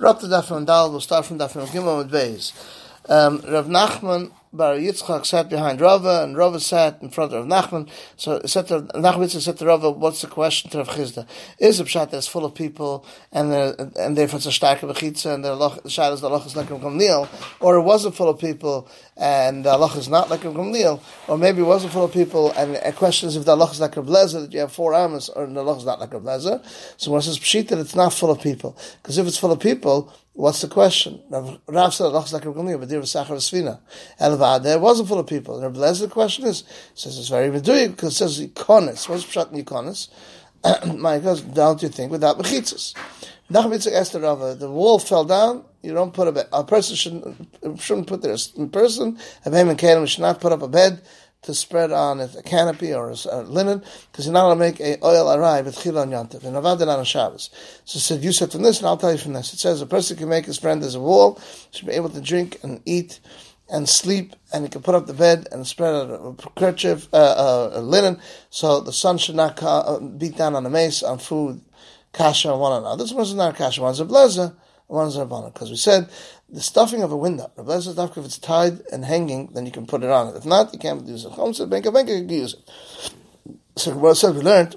[0.00, 2.52] rotte da von dal was da von da von gimmer mit weis
[3.08, 7.88] ähm rav nachman Bar Yitzchak sat behind Rava, and Rava sat in front of Nachman.
[8.16, 11.24] So said to, Nachman said to Rava, "What's the question to Rav Chisda?
[11.60, 13.52] Is a pshat that's full of people, and
[13.96, 17.28] and therefore it's a starke bechitza, and the shad is the loch is like Gamliel,
[17.60, 21.60] or it wasn't full of people, and the loch is not like Gamliel, or maybe
[21.60, 24.02] it wasn't full of people, and a question is if the loch is like a
[24.02, 26.60] blazer that you have four arms, or the loch is not like a blazer.
[26.96, 29.60] So when it says pshita, it's not full of people, because if it's full of
[29.60, 31.20] people, What's the question?
[31.28, 33.80] Rav said, "Lachs like Gamliel, but there was Sachar Svina."
[34.20, 35.56] Elvad there wasn't full of people.
[35.56, 39.08] And Rav Lezer, the question is, says it's very meduyik because it says ikonis.
[39.08, 40.08] What's pshat ikonis?
[40.98, 42.94] My God, don't you think without mechitzas?
[43.50, 45.64] Nachmitzah asked the Rava, the wall fell down.
[45.82, 46.46] You don't put a bed.
[46.52, 48.36] A person shouldn't shouldn't put there.
[48.58, 51.02] A person, a behem and kalim should not put up a bed
[51.42, 55.02] to spread on a canopy or a, linen, because you're not going to make a
[55.04, 57.50] oil arrive with chila on yantiv, and avad on Shabbos.
[57.84, 59.54] So said, you said from this, and I'll tell you from this.
[59.54, 61.40] It says a person can make his friend as a wall,
[61.70, 63.20] should be able to drink and eat
[63.70, 67.80] and sleep, and he can put up the bed and spread a, kerchief, uh, uh,
[67.80, 68.20] linen,
[68.50, 71.60] so the sun should not ca- uh, beat down on the mace, on food,
[72.12, 73.04] kasha, on one another.
[73.04, 74.54] This not kasha, one's a blazer,
[74.90, 75.52] one's a rabbanon.
[75.52, 76.10] Because we said
[76.48, 77.50] the stuffing of a window.
[77.56, 80.36] Rabbi says if it's tied and hanging, then you can put it on it.
[80.36, 81.32] If not, you can't use it.
[81.32, 83.14] Chom said, Benka, Benka, you can use it.
[83.76, 84.76] So Rabbi said, we learned,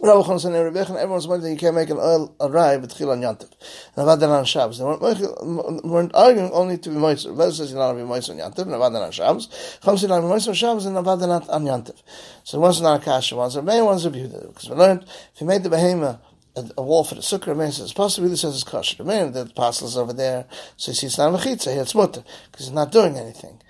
[0.00, 3.50] Rabbi Chom said, everyone's wondering you can't make an oil arrive with Chil on Yantiv.
[3.96, 4.78] And Avad on Shabbos.
[4.78, 7.26] They weren't, weren't arguing only to be moist.
[7.26, 9.48] Rabbi says you're not to be moist on Yantiv, and Avad on Shabbos.
[9.82, 12.00] Chom said, I'm moist on Shabbos, and Avad on Yantiv.
[12.44, 14.48] So one's not a kasha, one's a Rebbe, one's a Behuda.
[14.48, 15.02] Because we learned,
[15.34, 16.18] if you made the behemoth,
[16.56, 18.96] a, wall for the sukkah, man says, possibly really says it's kosher.
[18.98, 21.94] The man, the apostle is over there, so he sees it's not mechitza, here it's
[21.94, 23.60] mutter, because he's not doing anything.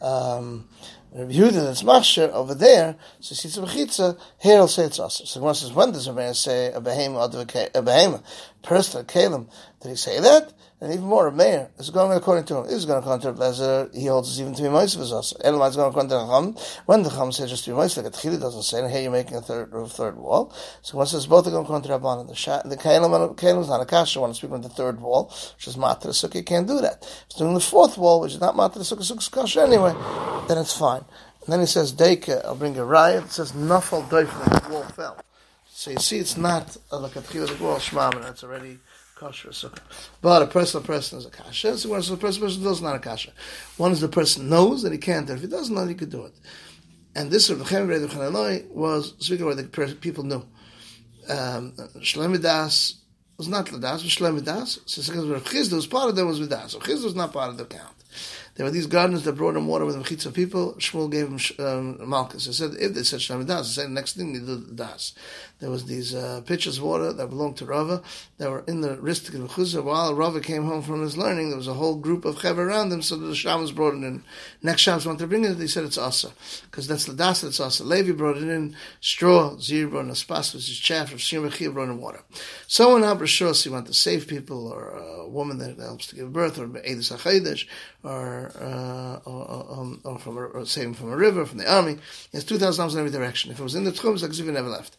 [0.00, 0.68] Um,
[1.14, 5.24] Rabbi Yehuda that's machshir over there, so sees a mechitza, here he'll say it's also.
[5.24, 8.22] So one says, when does a man say a behemoth, a behemoth,
[8.62, 9.46] person, a
[9.82, 10.52] did he say that?
[10.82, 12.64] And even more, a mayor is going according to him.
[12.64, 13.88] Is going according to Blazer.
[13.94, 15.32] He holds us even to be Moisef as us.
[15.44, 16.56] Elamai is going according to the Chum.
[16.86, 19.12] When the Chum says just to be Moisef, like Tchili doesn't say, and here you're
[19.12, 20.52] making a third a third wall.
[20.82, 22.26] So one says both are going according to Rabban.
[22.26, 24.20] The Sha, the Kalim, is not a kasha.
[24.20, 26.44] One is speaking on the third wall, which is Matra Sukkah.
[26.44, 26.98] Can't do that.
[27.00, 29.92] If it's doing the fourth wall, which is not Matra Sukkah, Sukkah's kasha anyway,
[30.48, 31.01] then it's fine.
[31.44, 33.24] And then he says, Deika, I'll bring a riot.
[33.24, 35.18] It says, Nafal Doifel, the wall fell.
[35.68, 38.78] So you see, it's not like a Tchili, the wall, Shmam, it's already
[39.16, 39.80] kosher sukkah.
[40.20, 41.76] But a person, a person is a kasha.
[41.78, 43.32] So a person, a person does not a kasha.
[43.76, 45.28] One is the person knows that he can't.
[45.28, 46.34] and If he doesn't know, he could do it.
[47.14, 47.88] And this of the Chem
[48.74, 50.44] was speaking where the people knew.
[51.28, 52.94] Um, Shlemidas
[53.36, 54.80] was not Ladas, but Shlemidas.
[54.86, 56.70] So because Chizda was part of them was Vidas.
[56.70, 57.94] So Chizda was not part of the count.
[58.54, 60.74] There were these gardeners that brought him water with mechitza people.
[60.74, 62.44] Shmuel gave him um, malchus.
[62.44, 65.14] He said, if they said shlam das, he said, next thing you do the das.
[65.60, 68.02] There was these uh, pitchers of water that belonged to Rava
[68.38, 69.84] that were in the Ristik of Chuzah.
[69.84, 72.92] While Rava came home from his learning, there was a whole group of chev around
[72.92, 74.24] him, so the Shabbos brought it in.
[74.60, 76.32] Next Shabbos wanted to bring it, they said it's asa.
[76.64, 77.84] Because that's the das, it's asa.
[77.84, 81.88] Levi brought it in, straw, zir brought in a spas, which is chaff, Shim brought
[81.88, 82.22] in water.
[82.66, 86.32] Someone out Rishos, he wanted to save people, or a woman that helps to give
[86.32, 87.68] birth, or Edis HaChayidesh,
[88.02, 91.94] or, uh, or, um, or, from a, or saving from a river, from the army.
[92.30, 93.50] He has 2,000 arms in every direction.
[93.50, 94.96] If it was in the Tchum, if never left.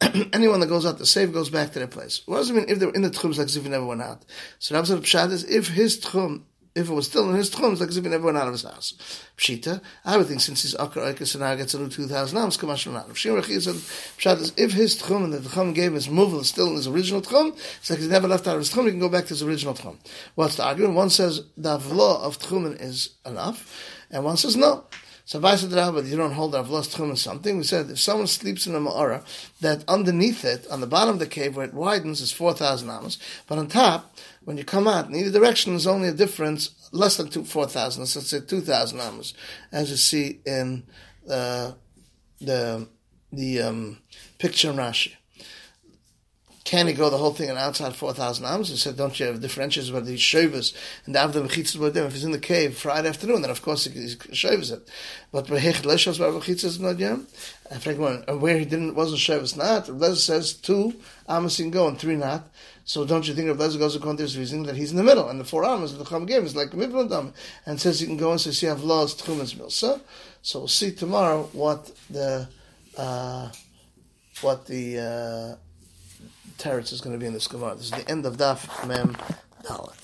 [0.32, 2.22] anyone that goes out to save goes back to their place.
[2.26, 4.24] What does it mean if they were in the tchum, like as never went out?
[4.58, 6.42] So Rabbi Pshat is if his tchum,
[6.80, 8.46] if it was still in his tchum, it's like as if he never went out
[8.46, 8.94] of his house.
[9.36, 12.56] Pshita, I would think since he's akar oikis and now gets a new 2,000 ams,
[12.56, 16.08] come on, Shim Rechi said Pshat is if his tchum and the tchum gave his
[16.08, 18.84] is still in his original tchum, it's like he's never left out of his tchum,
[18.84, 19.96] he can go back to his original tchum.
[20.34, 20.94] What's the argument?
[20.94, 24.84] One says the law of tchumen is enough, and one says no.
[25.24, 27.58] So Vaisa but you don't hold Avlos Tchum or something.
[27.58, 29.24] We said if someone sleeps in a Ma'ara,
[29.60, 33.18] that underneath it, on the bottom of the cave where it widens, is 4,000 amos,
[33.46, 37.16] but on top, when you come out in either direction, there's only a difference less
[37.16, 39.34] than two, 4,000, So let's say 2,000 amos,
[39.70, 40.84] as you see in
[41.28, 41.72] uh,
[42.40, 42.88] the
[43.32, 43.98] the um,
[44.38, 45.14] picture in Rashi.
[46.70, 48.68] Can he go the whole thing and outside 4,000 ams?
[48.68, 50.72] He said, don't you have differentials where the shavers
[51.04, 52.06] and the avdam mechitzas were them?
[52.06, 54.88] If he's in the cave Friday afternoon, then of course he, shavers it.
[55.32, 57.26] But behech where mechitzas not yam?
[57.72, 60.94] And where he didn't, wasn't shavers not, Lezer says two
[61.28, 62.48] amos can go and three not.
[62.84, 65.02] So don't you think if Lezer goes according to this reasoning that he's in the
[65.02, 67.32] middle and the four amos the Chum gave is like Mivlandam
[67.66, 70.00] and says he can go and says you have laws Tchumas Milsa.
[70.42, 72.46] So we'll see tomorrow what the,
[72.96, 73.50] uh,
[74.40, 75.69] what the, uh,
[76.60, 77.74] teretz is going to be in this Gemara.
[77.74, 79.16] This is the end of Daf Mem
[79.64, 79.99] Dalet.